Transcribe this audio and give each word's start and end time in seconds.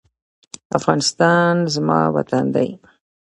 افغانستان 0.77 1.53
زما 1.73 1.99
وطن 2.15 2.45
دی. 2.55 2.69